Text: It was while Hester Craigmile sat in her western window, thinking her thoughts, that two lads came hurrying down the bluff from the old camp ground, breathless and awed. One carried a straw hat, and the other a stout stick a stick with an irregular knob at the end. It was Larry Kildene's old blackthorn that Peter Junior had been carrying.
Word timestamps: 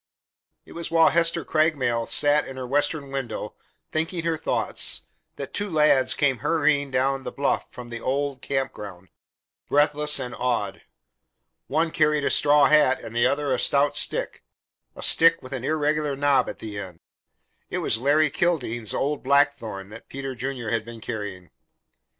It 0.65 0.71
was 0.71 0.89
while 0.89 1.09
Hester 1.09 1.45
Craigmile 1.45 2.07
sat 2.07 2.47
in 2.47 2.57
her 2.57 2.65
western 2.65 3.11
window, 3.11 3.53
thinking 3.91 4.23
her 4.23 4.35
thoughts, 4.35 5.01
that 5.35 5.53
two 5.53 5.69
lads 5.69 6.15
came 6.15 6.39
hurrying 6.39 6.89
down 6.89 7.21
the 7.21 7.31
bluff 7.31 7.67
from 7.69 7.89
the 7.91 8.01
old 8.01 8.41
camp 8.41 8.73
ground, 8.73 9.09
breathless 9.69 10.17
and 10.17 10.33
awed. 10.33 10.81
One 11.67 11.91
carried 11.91 12.23
a 12.23 12.31
straw 12.31 12.65
hat, 12.65 12.99
and 13.03 13.15
the 13.15 13.27
other 13.27 13.53
a 13.53 13.59
stout 13.59 13.95
stick 13.95 14.43
a 14.95 15.03
stick 15.03 15.43
with 15.43 15.53
an 15.53 15.63
irregular 15.63 16.15
knob 16.15 16.49
at 16.49 16.57
the 16.57 16.79
end. 16.79 16.99
It 17.69 17.77
was 17.77 17.99
Larry 18.01 18.31
Kildene's 18.31 18.95
old 18.95 19.21
blackthorn 19.21 19.89
that 19.89 20.09
Peter 20.09 20.33
Junior 20.33 20.71
had 20.71 20.83
been 20.83 20.99
carrying. 20.99 21.51